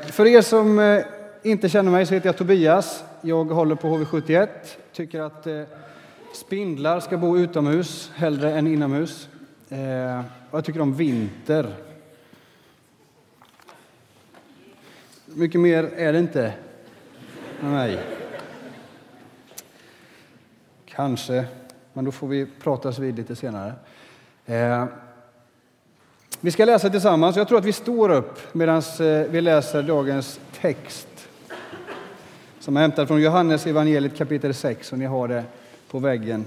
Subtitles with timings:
[0.00, 1.04] För er som eh,
[1.42, 3.04] inte känner mig så heter jag Tobias.
[3.20, 4.48] Jag håller på HV71.
[4.92, 5.62] Tycker att eh,
[6.34, 9.28] spindlar ska bo utomhus hellre än inomhus.
[9.68, 10.18] Eh,
[10.50, 11.74] och jag tycker om vinter.
[15.26, 16.52] Mycket mer är det inte
[17.60, 17.98] med mig.
[20.86, 21.44] Kanske,
[21.92, 23.72] men då får vi pratas vid lite senare.
[26.44, 27.36] Vi ska läsa tillsammans.
[27.36, 31.28] Jag tror att vi står upp medan eh, vi läser dagens text
[32.60, 35.44] som är hämtad från Johannes evangeliet kapitel 6 och ni har det
[35.90, 36.44] på väggen.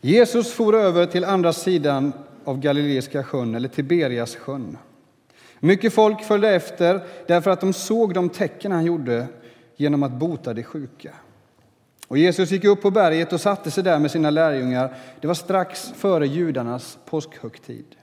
[0.00, 2.12] Jesus for över till andra sidan
[2.44, 4.78] av Galileiska sjön, eller Tiberias sjön.
[5.60, 9.26] Mycket folk följde efter därför att de såg de tecken han gjorde
[9.76, 11.10] genom att bota de sjuka.
[12.10, 14.96] Och Jesus gick upp på berget och satte sig där med sina lärjungar.
[15.20, 17.96] Det var strax före judarnas påskhögtid.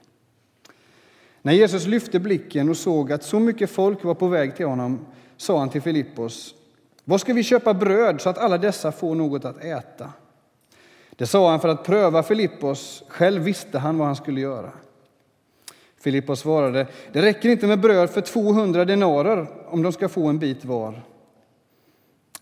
[1.42, 5.06] När Jesus lyfte blicken och såg att så mycket folk var på väg till honom
[5.36, 6.54] sa han till Filippos,
[7.04, 10.12] var ska vi köpa bröd så att alla dessa får något att äta?
[11.10, 14.70] Det sa han för att pröva Filippos, själv visste han vad han skulle göra.
[16.00, 20.38] Filippos svarade, det räcker inte med bröd för 200 denarer om de ska få en
[20.38, 21.02] bit var.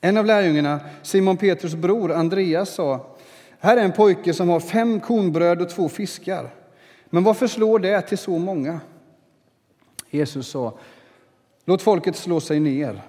[0.01, 3.17] En av lärjungarna, Simon Petrus bror Andreas, sa
[3.59, 6.55] här är en pojke som har fem kornbröd och två fiskar.
[7.07, 8.81] Men varför slår det till så många?
[10.11, 10.79] Jesus sa,
[11.65, 13.03] låt folket slå sig ner.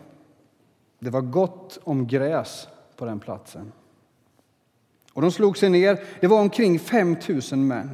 [1.00, 3.72] Det var gott om gräs på den platsen.
[5.14, 6.04] Och de slog sig ner.
[6.20, 7.16] Det var omkring 5
[7.52, 7.90] 000 män.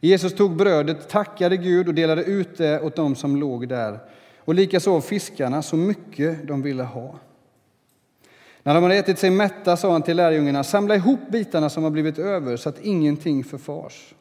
[0.00, 3.98] Jesus tog brödet, tackade Gud och delade ut det åt dem som låg där
[4.38, 7.18] och likaså fiskarna så mycket de ville ha.
[8.66, 11.90] När de hade ätit sig mätta sa han till lärjungarna, samla ihop bitarna som har
[11.90, 14.14] blivit över så att ingenting förfars.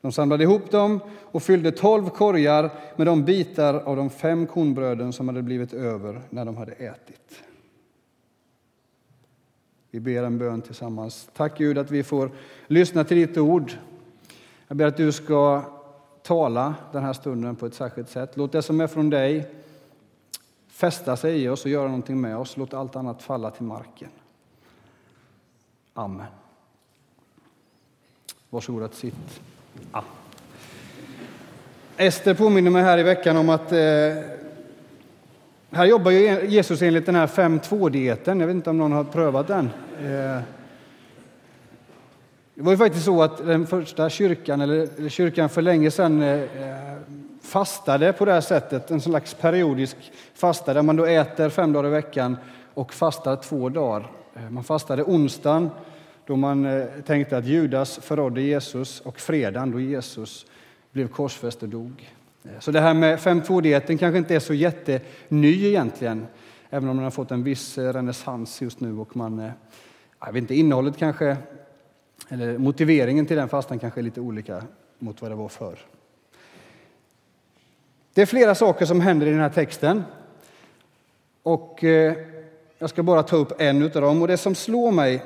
[0.00, 5.12] De samlade ihop dem och fyllde tolv korgar med de bitar av de fem kornbröden
[5.12, 7.42] som hade blivit över när de hade ätit.
[9.90, 11.28] Vi ber en bön tillsammans.
[11.36, 12.30] Tack Gud att vi får
[12.66, 13.72] lyssna till ditt ord.
[14.68, 15.62] Jag ber att du ska
[16.22, 18.36] tala den här stunden på ett särskilt sätt.
[18.36, 19.50] Låt det som är från dig
[20.78, 22.56] fästa sig i oss och göra någonting med oss.
[22.56, 24.08] Låt allt annat falla till marken.
[25.94, 26.26] Amen.
[28.50, 29.40] Varsågod att sitt.
[29.92, 30.02] Ah.
[31.96, 33.78] Ester påminner mig här i veckan om att eh,
[35.70, 38.40] här jobbar Jesus enligt den här 5.2-dieten.
[38.40, 39.70] Jag vet inte om någon har prövat den.
[40.04, 40.40] Eh,
[42.58, 46.40] det var ju faktiskt så att den första kyrkan, eller kyrkan för länge sedan, eh,
[47.42, 49.96] fastade på det här sättet, en slags periodisk
[50.34, 52.36] fasta där man då äter fem dagar i veckan
[52.74, 54.10] och fastar två dagar.
[54.34, 55.70] Eh, man fastade onsdagen
[56.26, 60.46] då man eh, tänkte att Judas förrådde Jesus och fredagen då Jesus
[60.92, 62.10] blev korsfäst och dog.
[62.58, 66.26] Så det här med 5.2-dieten kanske inte är så jätteny egentligen,
[66.70, 69.50] även om den har fått en viss renässans just nu och man,
[70.20, 71.36] jag vet inte, innehållet kanske,
[72.28, 74.62] eller motiveringen till den fastan kanske är lite olika
[74.98, 75.78] mot vad det var förr.
[78.14, 80.02] Det är flera saker som händer i den här texten.
[81.42, 82.16] Och eh,
[82.78, 84.22] jag ska bara ta upp en av dem.
[84.22, 85.22] Och det som slår mig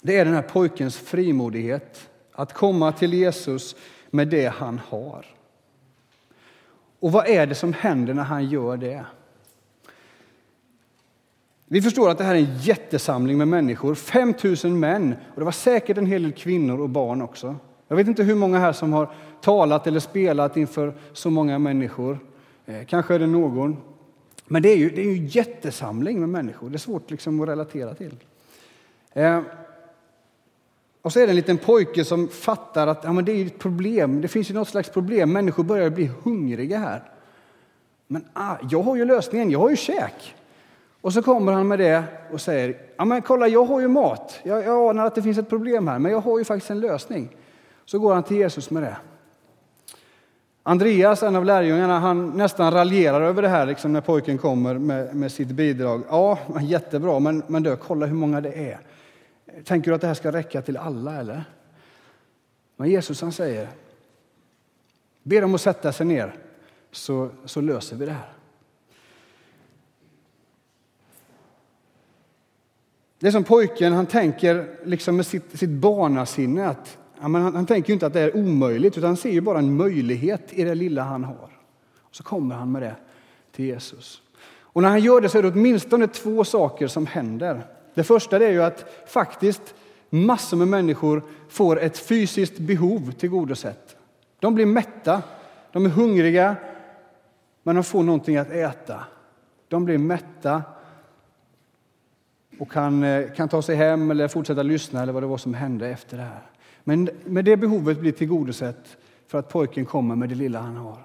[0.00, 3.76] det är den här pojkens frimodighet att komma till Jesus
[4.10, 5.26] med det han har.
[7.00, 9.04] Och vad är det som händer när han gör det?
[11.72, 15.44] Vi förstår att det här är en jättesamling med människor, 5 000 män och det
[15.44, 17.56] var säkert en hel del kvinnor och barn också.
[17.88, 19.10] Jag vet inte hur många här som har
[19.40, 22.18] talat eller spelat inför så många människor.
[22.66, 23.76] Eh, kanske är det någon.
[24.46, 26.70] Men det är ju, det är ju en jättesamling med människor.
[26.70, 28.16] Det är svårt liksom att relatera till.
[29.12, 29.40] Eh,
[31.02, 33.58] och så är det en liten pojke som fattar att ja, men det är ett
[33.58, 34.20] problem.
[34.20, 35.32] Det finns ju något slags problem.
[35.32, 37.02] Människor börjar bli hungriga här.
[38.06, 39.50] Men ah, jag har ju lösningen.
[39.50, 40.34] Jag har ju käk.
[41.00, 44.40] Och så kommer han med det och säger, ja men kolla jag har ju mat.
[44.42, 46.80] Jag, jag anar att det finns ett problem här, men jag har ju faktiskt en
[46.80, 47.36] lösning.
[47.84, 48.96] Så går han till Jesus med det.
[50.62, 55.16] Andreas, en av lärjungarna, han nästan raljerar över det här liksom, när pojken kommer med,
[55.16, 56.02] med sitt bidrag.
[56.08, 58.80] Ja, jättebra, men, men du, kolla hur många det är.
[59.64, 61.44] Tänker du att det här ska räcka till alla eller?
[62.76, 63.68] Men Jesus han säger,
[65.22, 66.34] be dem att sätta sig ner
[66.90, 68.32] så, så löser vi det här.
[73.20, 77.54] Det är som pojken, han tänker liksom med sitt, sitt barnasinne att Ja, men han,
[77.54, 80.52] han tänker ju inte att det är omöjligt, utan han ser ju bara en möjlighet
[80.52, 81.58] i det lilla han har.
[81.98, 82.94] Och så kommer han med det
[83.52, 84.22] till Jesus.
[84.60, 87.66] Och när han gör det så är det åtminstone två saker som händer.
[87.94, 89.74] Det första är ju att faktiskt
[90.10, 93.96] massor med människor får ett fysiskt behov tillgodosett.
[94.38, 95.22] De blir mätta
[95.72, 96.56] De är hungriga,
[97.62, 99.04] men de får någonting att äta.
[99.68, 100.62] De blir mätta
[102.60, 105.54] och kan, eh, kan ta sig hem eller fortsätta lyssna eller vad det var som
[105.54, 106.42] hände efter det här.
[106.84, 108.96] Men, men det behovet blir tillgodosett
[109.26, 110.98] för att pojken kommer med det lilla han har.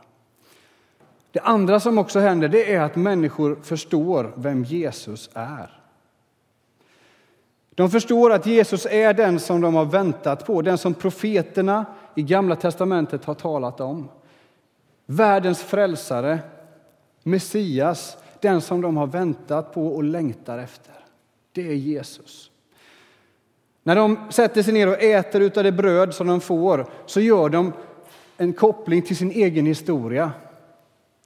[1.32, 5.80] Det andra som också händer det är att människor förstår vem Jesus är.
[7.76, 11.86] De förstår att Jesus är den som de har väntat på, den som profeterna
[12.16, 14.10] i Gamla testamentet har talat om.
[15.06, 16.40] Världens frälsare,
[17.24, 20.95] Messias, den som de har väntat på och längtar efter.
[21.56, 22.52] Det är Jesus.
[23.84, 27.50] När de sätter sig ner och äter av det bröd som de får så gör
[27.50, 27.74] de
[28.38, 30.32] en koppling till sin egen historia.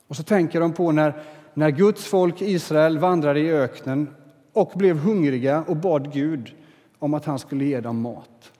[0.07, 1.23] Och så tänker de på när,
[1.53, 4.15] när Guds folk Israel vandrade i öknen
[4.53, 6.55] och blev hungriga och bad Gud
[6.99, 8.51] om att han skulle ge dem mat.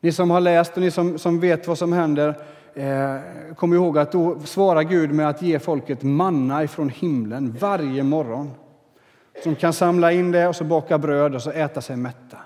[0.00, 2.28] Ni som har läst och ni som, som vet vad som händer
[2.74, 3.16] eh,
[3.56, 8.50] kommer ihåg att då svarar Gud med att ge folket manna ifrån himlen varje morgon.
[9.42, 12.38] Som kan samla in det och så baka bröd och så äta sig mätta.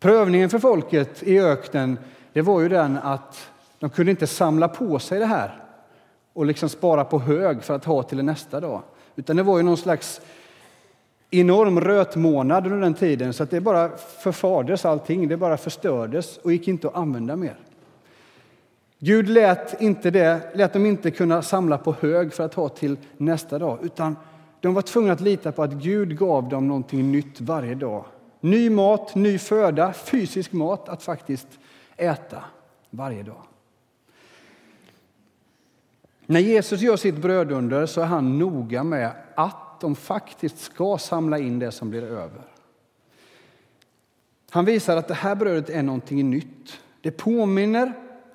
[0.00, 1.98] Prövningen för folket i öknen
[2.32, 5.62] det var ju den att de kunde inte samla på sig det här
[6.32, 8.82] och liksom spara på hög för att ha till nästa dag.
[9.16, 10.20] Utan det var ju någon slags
[11.30, 16.52] enorm rötmånad under den tiden så att det bara förfades allting, det bara förstördes och
[16.52, 17.56] gick inte att använda mer.
[18.98, 22.96] Gud lät, inte det, lät dem inte kunna samla på hög för att ha till
[23.16, 24.16] nästa dag utan
[24.66, 28.04] de var tvungna att lita på att Gud gav dem någonting nytt varje dag.
[28.40, 31.48] Ny mat, ny föda, fysisk mat att faktiskt
[31.96, 32.44] äta
[32.90, 33.42] varje dag.
[36.26, 41.38] När Jesus gör sitt brödunder så är han noga med att de faktiskt ska samla
[41.38, 42.42] in det som blir över.
[44.50, 46.80] Han visar att det här brödet är någonting nytt.
[47.00, 47.92] Det påminner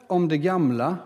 [0.07, 0.97] om det gamla,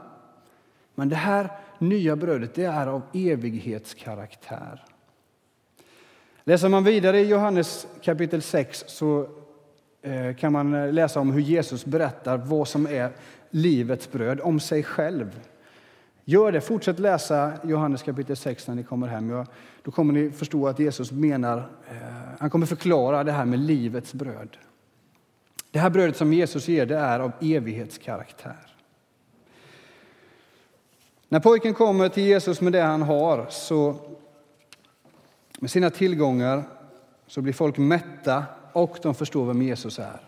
[0.96, 4.85] men det här nya brödet det är av evighetskaraktär.
[6.48, 9.28] Läser man vidare i Johannes kapitel 6 så
[10.02, 13.12] eh, kan man eh, läsa om hur Jesus berättar vad som är
[13.50, 15.40] livets bröd, om sig själv.
[16.26, 16.62] Gör det.
[16.62, 19.46] Fortsätt läsa Johannes kapitel 6 när ni kommer hem.
[19.84, 21.58] Då kommer ni förstå att Jesus menar,
[21.90, 21.98] eh,
[22.40, 24.58] han kommer förklara det här med livets bröd.
[25.72, 28.76] Det här brödet som Jesus ger det är av evighetskaraktär.
[31.30, 33.96] När pojken kommer till Jesus med det han har, så
[35.60, 36.64] med sina tillgångar,
[37.28, 38.44] så blir folk mätta
[38.74, 40.22] och de förstår vem Jesus är.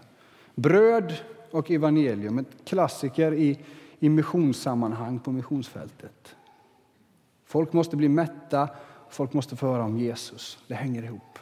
[0.55, 1.13] Bröd
[1.51, 3.59] och evangelium, ett klassiker i
[3.99, 6.35] i missionssammanhang på missionsfältet.
[7.45, 8.69] Folk måste bli mätta,
[9.09, 10.57] folk måste få höra om Jesus.
[10.67, 11.39] Det hänger ihop.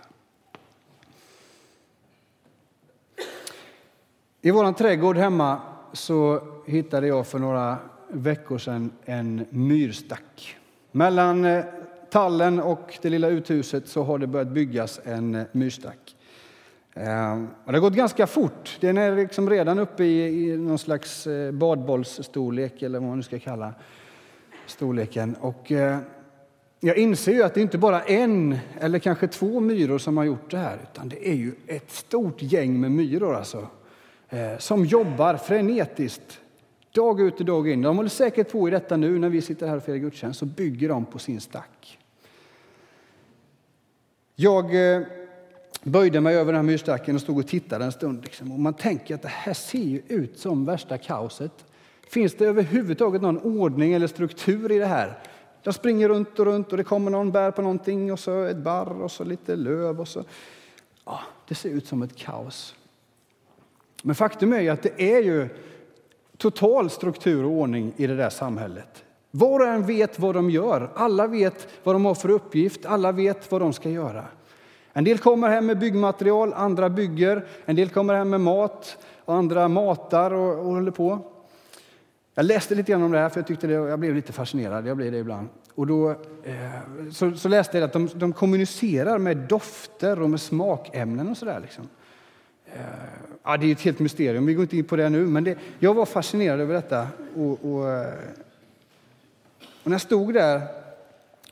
[4.42, 5.62] I vår trädgård hemma
[5.94, 7.78] så hittade jag för några
[8.10, 10.58] veckor sedan en myrstack.
[10.92, 11.66] Mellan eh,
[12.16, 16.16] tallen och det lilla uthuset så har det börjat byggas en eh, myrstack.
[16.94, 18.78] Ehm, och det har gått ganska fort.
[18.80, 23.24] Den är liksom redan uppe i, i någon slags eh, badbollsstorlek, eller vad man nu
[23.24, 23.74] ska kalla
[24.66, 25.36] storleken.
[25.36, 25.98] Och, eh,
[26.80, 30.24] jag inser ju att det inte bara är en eller kanske två myror som har
[30.24, 33.68] gjort det här, utan det är ju ett stort gäng med myror alltså,
[34.60, 36.40] som jobbar frenetiskt
[36.92, 37.82] dag ut och dag in.
[37.82, 40.46] De håller säkert på i detta nu när vi sitter här och firar gudstjänst, så
[40.46, 42.00] bygger de på sin stack.
[44.36, 45.02] Jag eh,
[45.84, 48.24] böjde mig över den här myrstacken och stod och tittade en stund.
[48.24, 48.52] Liksom.
[48.52, 51.66] Och man tänker att det här ser ju ut som värsta kaoset.
[52.10, 55.20] Finns det överhuvudtaget någon ordning eller struktur i det här?
[55.64, 58.58] Jag springer runt och runt och det kommer någon bär på någonting och så ett
[58.58, 60.24] barr och så lite löv och så.
[61.06, 62.76] Ja, det ser ut som ett kaos.
[64.04, 65.50] Men faktum är ju att det är ju
[66.38, 69.05] total struktur och ordning i det där samhället.
[69.38, 70.90] Var och en vet vad de gör.
[70.96, 72.86] Alla vet vad de har för uppgift.
[72.86, 74.26] Alla vet vad de ska göra.
[74.94, 77.46] En del kommer hem med byggmaterial, andra bygger.
[77.66, 81.20] En del kommer hem med mat, och andra matar och, och håller på.
[82.36, 84.88] Jag läste lite grann om det här, för jag, tyckte det, jag blev lite fascinerad.
[84.88, 85.48] Jag blir det ibland.
[85.76, 86.10] Och då,
[86.44, 86.56] eh,
[87.12, 91.60] så, så, läste jag att de, de, kommunicerar med dofter och med smakämnen och sådär.
[91.60, 91.88] Liksom.
[92.66, 92.82] Eh,
[93.44, 95.28] ja, det är ett helt mysterium, vi går inte in på det nu.
[95.28, 97.08] Men det, jag var fascinerad över detta.
[97.36, 98.14] Och, och, eh,
[99.86, 100.62] och när jag stod där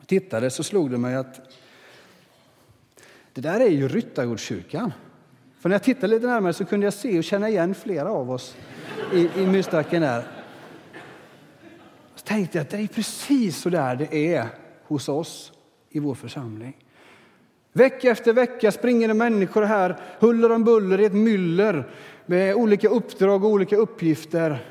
[0.02, 1.42] och tittade så slog det mig att
[3.34, 4.94] det där är ju Ryttargårdskyrkan.
[5.60, 8.32] För när jag tittade lite närmare så kunde jag se och känna igen flera av
[8.32, 8.56] oss
[9.14, 10.24] i, i myrstacken där.
[12.16, 14.48] Så tänkte jag att det är precis så där det är
[14.84, 15.52] hos oss
[15.90, 16.78] i vår församling.
[17.74, 21.90] Vecka efter vecka springer det människor här, huller om buller i ett myller
[22.26, 24.66] med olika uppdrag och olika uppgifter.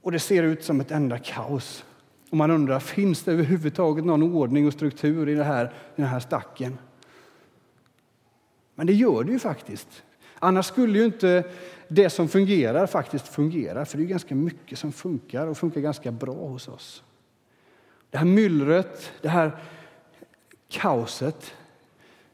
[0.00, 1.84] Och det ser ut som ett enda kaos.
[2.32, 6.06] Och man undrar, finns det överhuvudtaget någon ordning och struktur i, det här, i den
[6.06, 6.78] här stacken?
[8.74, 10.02] Men det gör det ju faktiskt.
[10.38, 11.44] Annars skulle ju inte
[11.88, 16.12] det som fungerar faktiskt fungera, för det är ganska mycket som funkar och funkar ganska
[16.12, 17.02] bra hos oss.
[18.10, 19.58] Det här myllret, det här
[20.68, 21.54] kaoset,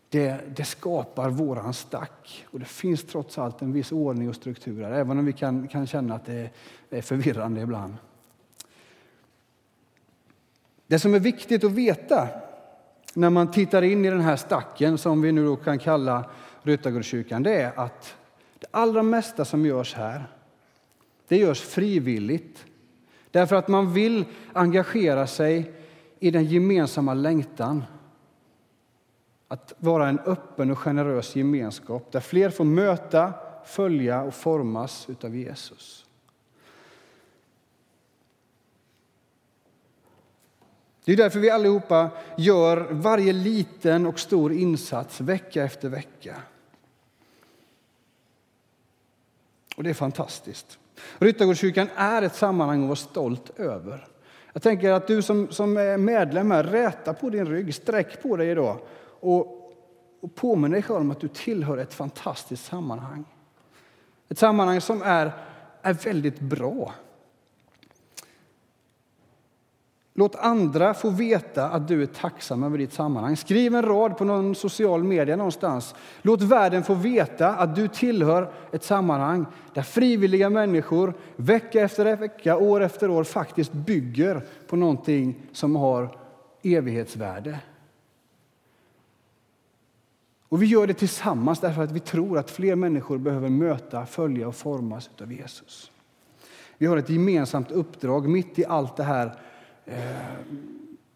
[0.09, 2.47] det, det skapar våran stack.
[2.50, 5.69] Och det finns trots allt en viss ordning och struktur här, även om vi kan,
[5.69, 6.50] kan känna att det
[6.90, 7.95] är förvirrande ibland.
[10.88, 12.28] Det som är viktigt att veta
[13.14, 16.30] när man tittar in i den här stacken som vi nu kan kalla
[16.62, 18.14] Ryttargårdskyrkan, det är att
[18.59, 20.25] det allra mesta som görs här,
[21.28, 22.64] det görs frivilligt.
[23.30, 25.73] Därför att man vill engagera sig
[26.18, 27.85] i den gemensamma längtan
[29.49, 33.33] att vara en öppen och generös gemenskap där fler får möta,
[33.64, 36.08] följa och formas av Jesus.
[41.09, 46.37] Det är därför vi allihopa gör varje liten och stor insats vecka efter vecka.
[49.77, 50.79] Och det är fantastiskt.
[51.19, 54.07] Ryttargårdskyrkan är ett sammanhang att vara stolt över.
[54.53, 58.37] Jag tänker att du som, som är medlem här, räta på din rygg, sträck på
[58.37, 58.79] dig idag
[59.21, 59.73] och,
[60.21, 63.25] och påminn dig själv om att du tillhör ett fantastiskt sammanhang.
[64.29, 65.33] Ett sammanhang som är,
[65.83, 66.95] är väldigt bra.
[70.19, 73.37] Låt andra få veta att du är tacksam över ditt sammanhang.
[73.37, 75.95] Skriv en rad på någon social media någonstans.
[76.23, 82.57] Låt världen få veta att du tillhör ett sammanhang där frivilliga människor vecka efter vecka,
[82.57, 86.19] år efter år faktiskt bygger på någonting som har
[86.63, 87.59] evighetsvärde.
[90.49, 94.49] Och vi gör det tillsammans därför att vi tror att fler människor behöver möta, följa
[94.49, 95.91] och formas av Jesus.
[96.79, 99.39] Vi har ett gemensamt uppdrag mitt i allt det här
[99.88, 99.97] Eh,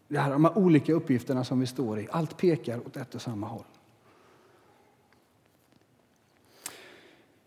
[0.07, 2.07] det här, de här olika uppgifterna som vi står i.
[2.11, 3.63] Allt pekar åt ett och samma håll.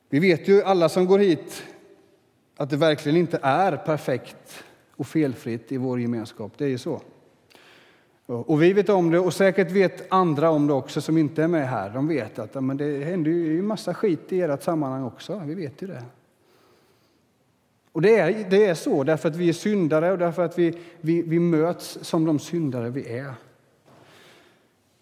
[0.08, 1.62] Vi vet ju alla som går hit
[2.56, 4.64] att det verkligen inte är perfekt
[4.96, 6.52] och felfritt i vår gemenskap.
[6.56, 7.00] Det är ju så.
[8.26, 11.48] Och vi vet om det och säkert vet andra om det också som inte är
[11.48, 11.90] med här.
[11.90, 15.42] De vet att men det händer ju en massa skit i ert sammanhang också.
[15.46, 16.02] Vi vet ju det.
[17.96, 20.78] Och det är, det är så därför att vi är syndare och därför att vi,
[21.00, 23.34] vi, vi möts som de syndare vi är.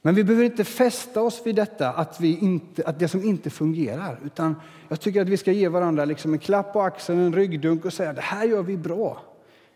[0.03, 3.51] Men vi behöver inte fästa oss vid detta, att, vi inte, att det som inte
[3.51, 4.21] fungerar.
[4.25, 4.57] Utan
[4.89, 7.93] jag tycker att vi ska ge varandra liksom en klapp på axeln, en ryggdunk och
[7.93, 9.23] säga det här gör vi bra.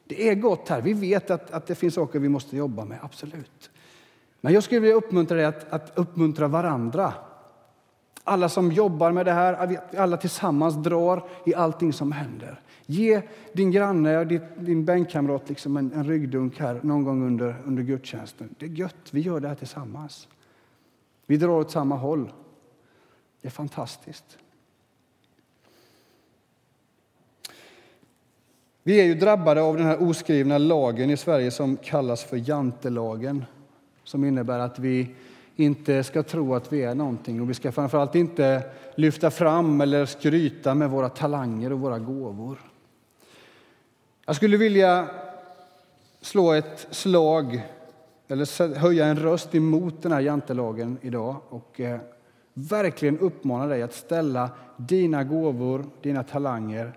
[0.04, 0.80] Det är gott här.
[0.80, 3.70] Vi vet att, att det finns saker vi måste jobba med, absolut.
[4.40, 7.12] Men jag skulle vilja uppmuntra dig att, att uppmuntra varandra.
[8.28, 12.61] Alla som jobbar med det här, alla tillsammans drar i allting som händer.
[12.87, 17.82] Ge din granne och din bänkkamrat liksom en, en ryggdunk här någon gång under, under
[17.82, 18.54] gudstjänsten.
[18.58, 20.28] Det är gött, vi gör det här tillsammans.
[21.26, 22.32] Vi drar åt samma håll.
[23.40, 24.38] Det är fantastiskt.
[28.82, 33.44] Vi är ju drabbade av den här oskrivna lagen i Sverige som kallas för jantelagen.
[34.04, 35.14] Som innebär att vi
[35.60, 38.62] inte ska tro att vi är någonting och vi ska framförallt inte
[38.94, 42.58] lyfta fram eller skryta med våra talanger och våra gåvor.
[44.26, 45.08] Jag skulle vilja
[46.20, 47.62] slå ett slag
[48.28, 52.00] eller höja en röst emot den här jantelagen idag och eh,
[52.54, 56.92] verkligen uppmana dig att ställa dina gåvor, dina talanger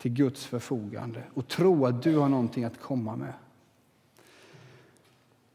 [0.00, 3.32] till Guds förfogande och tro att du har någonting att komma med.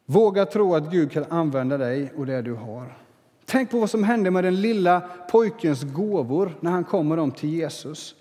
[0.05, 2.97] Våga tro att Gud kan använda dig och det du har.
[3.45, 7.49] Tänk på vad som hände med den lilla pojkens gåvor när han kommer dem till
[7.49, 8.15] Jesus.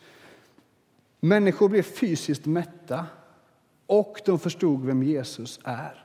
[1.21, 3.07] Människor blev fysiskt mätta
[3.87, 6.05] och de förstod vem Jesus är.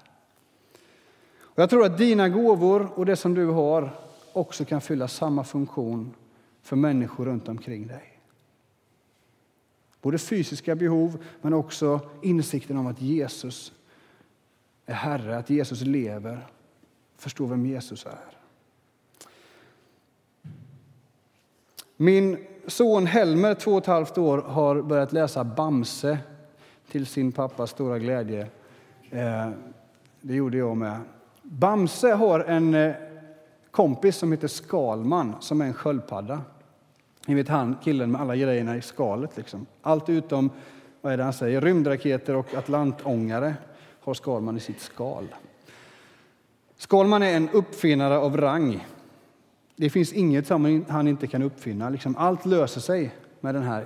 [1.40, 3.96] Och jag tror att dina gåvor och det som du har
[4.34, 6.14] också kan fylla samma funktion
[6.62, 8.20] för människor runt omkring dig.
[10.02, 13.74] Både fysiska behov, men också insikten om att Jesus
[14.90, 16.48] är Herre, att Jesus lever.
[17.18, 18.38] Förstå vem Jesus är.
[21.98, 26.18] Min son Helmer, två och ett halvt år, har börjat läsa Bamse
[26.92, 28.48] till sin pappas stora glädje.
[29.10, 29.50] Eh,
[30.22, 31.00] det gjorde jag med.
[31.42, 32.96] Bamse har en eh,
[33.72, 36.42] kompis som heter Skalman, som är en sköldpadda.
[37.26, 39.38] Ni vet han killen med alla grejerna i skalet.
[39.38, 39.66] Liksom.
[39.82, 40.50] Allt utom
[41.02, 43.56] vad är det han säger, rymdraketer och atlantångare
[44.10, 45.28] har Skalman i sitt skal.
[46.78, 48.88] Skalman är en uppfinnare av rang.
[49.76, 51.90] Det finns inget som han inte kan uppfinna.
[51.90, 53.86] Liksom allt löser sig med den här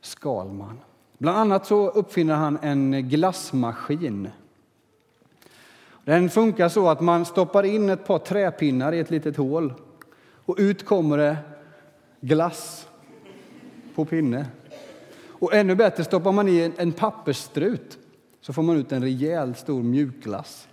[0.00, 0.78] Skalman.
[1.18, 4.28] Bland annat så uppfinner han en glassmaskin.
[6.04, 9.74] Den funkar så att man stoppar in ett par träpinnar i ett litet hål
[10.44, 11.36] och ut kommer det
[12.20, 12.88] glass
[13.94, 14.46] på pinne.
[15.28, 17.98] Och ännu bättre, stoppar man i en pappersstrut
[18.40, 20.68] så får man ut en rejäl stor mjukglass.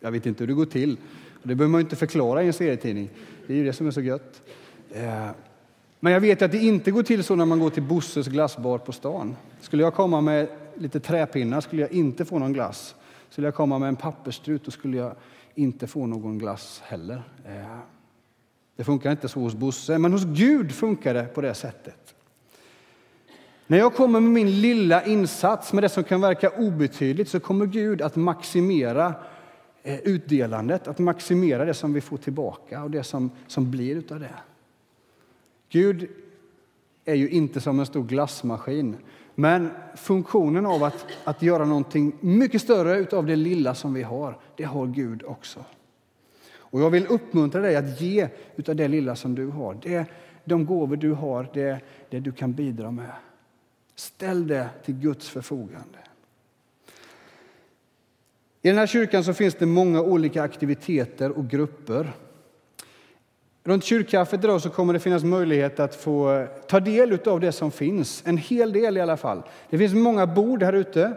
[0.00, 0.96] Jag vet inte hur det går till.
[1.42, 3.10] Det behöver man inte förklara i en serietidning.
[3.46, 4.42] Det är ju det som är så gött.
[4.90, 5.28] Eh,
[6.00, 8.78] men jag vet att det inte går till så när man går till Bosses glassbar
[8.78, 9.36] på stan.
[9.60, 12.94] Skulle jag komma med lite träpinnar skulle jag inte få någon glass.
[13.30, 15.14] Skulle jag komma med en pappersstrut då skulle jag
[15.54, 17.22] inte få någon glass heller.
[17.44, 17.78] Eh,
[18.76, 22.14] det funkar inte så hos Bosse, men hos Gud funkar det på det sättet.
[23.70, 27.66] När jag kommer med min lilla insats, med det som kan verka obetydligt, så kommer
[27.66, 29.14] Gud att maximera
[29.82, 34.20] eh, utdelandet, att maximera det som vi får tillbaka och det som, som blir av
[34.20, 34.34] det.
[35.68, 36.08] Gud
[37.04, 38.96] är ju inte som en stor glassmaskin,
[39.34, 44.38] men funktionen av att, att göra någonting mycket större av det lilla som vi har,
[44.56, 45.64] det har Gud också.
[46.56, 48.28] Och jag vill uppmuntra dig att ge
[48.68, 50.06] av det lilla som du har, det,
[50.44, 53.12] de gåvor du har, det, det du kan bidra med.
[53.98, 55.98] Ställ det till Guds förfogande.
[58.62, 62.12] I den här kyrkan så finns det många olika aktiviteter och grupper.
[63.64, 67.70] Runt kyrkkaffet idag så kommer det finnas möjlighet att få ta del av det som
[67.70, 68.22] finns.
[68.26, 69.42] En hel del i alla fall.
[69.70, 71.12] Det finns många bord här ute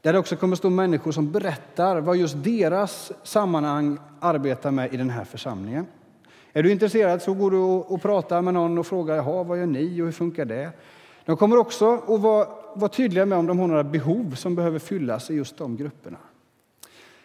[0.00, 4.96] där det också kommer stå människor som berättar vad just deras sammanhang arbetar med i
[4.96, 5.86] den här församlingen.
[6.52, 9.66] Är du intresserad så går du och pratar med någon och frågar Jaha, vad gör
[9.66, 10.72] ni och hur funkar det?
[11.24, 14.78] De kommer också att vara, vara tydliga med om de har några behov som behöver
[14.78, 16.18] fyllas i just de grupperna.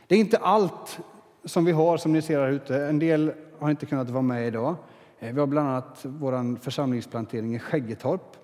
[0.07, 0.99] Det är inte allt
[1.45, 2.85] som vi har som ni ser här ute.
[2.85, 4.75] En del har inte kunnat vara med idag.
[5.19, 8.37] Eh, vi har bland annat vår församlingsplantering i Skäggetorp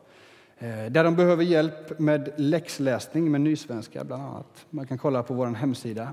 [0.58, 4.66] eh, där de behöver hjälp med läxläsning med nysvenska bland annat.
[4.70, 6.12] Man kan kolla på vår hemsida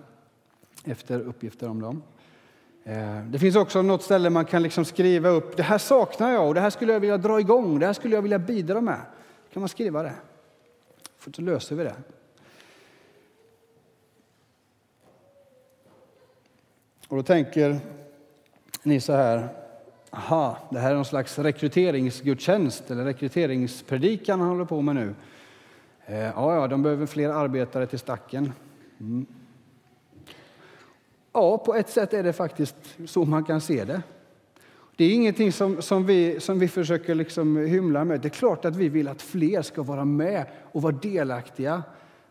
[0.84, 2.02] efter uppgifter om dem.
[2.84, 6.48] Eh, det finns också något ställe man kan liksom skriva upp det här saknar jag
[6.48, 9.00] och det här skulle jag vilja dra igång, det här skulle jag vilja bidra med
[9.52, 10.14] kan man skriva det.
[11.16, 11.94] För då löser vi det.
[17.08, 17.80] Och då tänker
[18.82, 19.48] ni så här,
[20.10, 25.14] aha, det här är någon slags rekryteringsgudstjänst eller rekryteringspredikan han håller på med nu.
[26.06, 28.52] Eh, ja, ja, de behöver fler arbetare till stacken.
[29.00, 29.26] Mm.
[31.32, 34.02] Ja, på ett sätt är det faktiskt så man kan se det.
[34.96, 38.20] Det är ingenting som, som, vi, som vi försöker liksom hymla med.
[38.20, 41.82] Det är klart att vi vill att fler ska vara med och vara delaktiga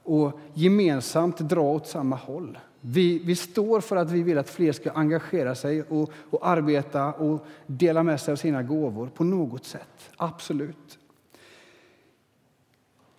[0.03, 2.59] och gemensamt dra åt samma håll.
[2.81, 7.13] Vi, vi står för att vi vill att fler ska engagera sig och, och arbeta
[7.13, 10.09] och dela med sig av sina gåvor på något sätt.
[10.17, 10.99] Absolut.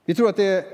[0.04, 0.64] Vi tror att det är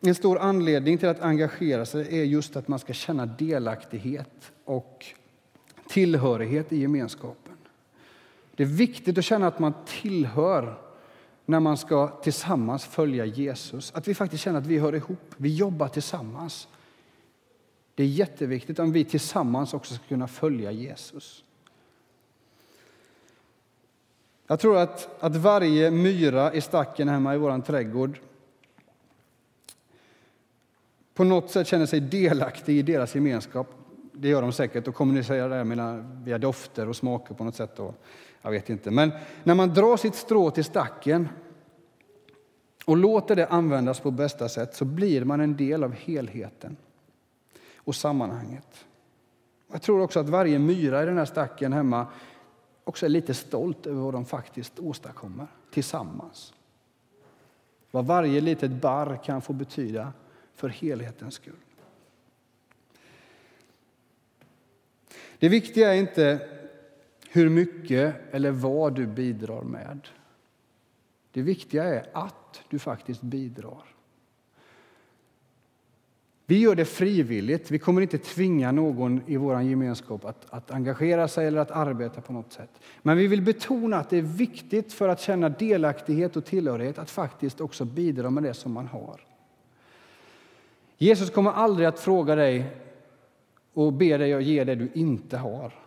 [0.00, 5.04] en stor anledning till att engagera sig är just att man ska känna delaktighet och
[5.88, 7.43] tillhörighet i gemenskap.
[8.56, 10.78] Det är viktigt att känna att man tillhör
[11.46, 13.92] när man ska tillsammans följa Jesus.
[13.94, 16.68] Att vi faktiskt känner att vi hör ihop, vi jobbar tillsammans.
[17.94, 21.44] Det är jätteviktigt om vi tillsammans också ska kunna följa Jesus.
[24.46, 28.18] Jag tror att, att varje myra i stacken hemma i vår trädgård
[31.14, 33.74] på något sätt känner sig delaktig i deras gemenskap.
[34.12, 37.76] Det gör de säkert och kommunicerar det via dofter och smaker på något sätt.
[37.76, 37.94] Då.
[38.44, 38.90] Jag vet inte.
[38.90, 39.12] Men
[39.44, 41.28] när man drar sitt strå till stacken
[42.84, 46.76] och låter det användas på bästa sätt så blir man en del av helheten
[47.76, 48.84] och sammanhanget.
[49.72, 52.06] Jag tror också att varje myra i den här stacken hemma
[52.84, 56.54] också är lite stolt över vad de faktiskt åstadkommer tillsammans.
[57.90, 60.12] Vad varje litet barr kan få betyda
[60.54, 61.54] för helhetens skull.
[65.38, 66.53] Det viktiga är inte
[67.34, 70.08] hur mycket eller vad du bidrar med.
[71.32, 73.82] Det viktiga är att du faktiskt bidrar.
[76.46, 77.70] Vi gör det frivilligt.
[77.70, 82.20] Vi kommer inte tvinga någon i vår gemenskap att, att engagera sig eller att arbeta
[82.20, 82.70] på något sätt.
[83.02, 87.10] Men vi vill betona att det är viktigt för att känna delaktighet och tillhörighet att
[87.10, 89.20] faktiskt också bidra med det som man har.
[90.98, 92.76] Jesus kommer aldrig att fråga dig
[93.72, 95.83] och be dig att ge det du inte har.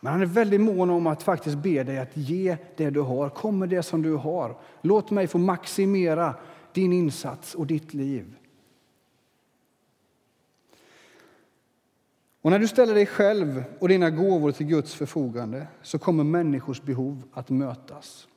[0.00, 3.28] Men han är väldigt mån om att faktiskt be dig att ge det du har.
[3.28, 4.56] Kom med det som du har.
[4.80, 6.34] Låt mig få maximera
[6.72, 8.36] din insats och ditt liv.
[12.42, 16.82] Och när du ställer dig själv och dina gåvor till Guds förfogande så kommer människors
[16.82, 18.28] behov att mötas.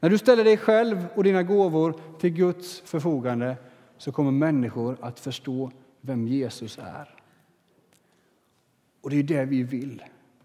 [0.00, 3.56] När du ställer dig själv och dina gåvor till Guds förfogande
[3.98, 7.14] så kommer människor att förstå vem Jesus är.
[9.00, 10.02] Och det är det vi vill.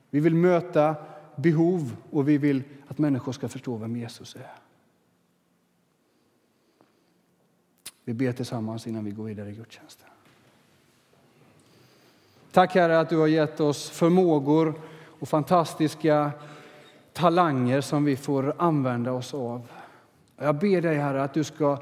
[0.09, 0.95] Vi vill möta
[1.35, 4.51] behov och vi vill att människor ska förstå vem Jesus är.
[8.03, 10.07] Vi ber tillsammans innan vi går vidare i gudstjänsten.
[12.51, 14.73] Tack Herre att du har gett oss förmågor
[15.19, 16.31] och fantastiska
[17.13, 19.67] talanger som vi får använda oss av.
[20.37, 21.77] Jag ber dig Herre att du ska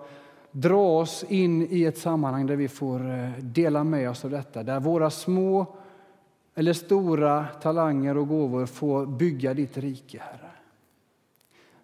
[0.52, 4.64] dra oss in i ett sammanhang där vi får eh, dela med oss av detta.
[4.64, 5.76] Där våra små
[6.56, 10.52] eller stora talanger och gåvor få bygga ditt rike, Herre.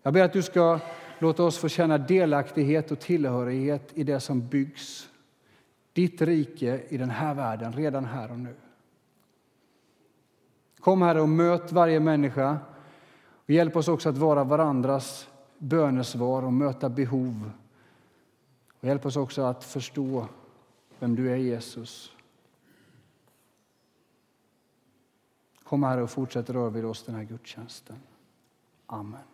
[0.03, 0.79] Jag ber att du ska
[1.19, 5.09] låta oss få känna delaktighet och tillhörighet i det som byggs.
[5.93, 8.55] Ditt rike i den här världen, redan här och nu.
[10.79, 12.59] Kom, Herre, och möt varje människa.
[13.45, 17.51] Och hjälp oss också att vara varandras bönesvar och möta behov.
[18.79, 20.27] Och hjälp oss också att förstå
[20.99, 22.11] vem du är, Jesus.
[25.71, 27.95] Kom, Herre, och fortsätt röra vid oss den här gudstjänsten.
[28.85, 29.30] Amen.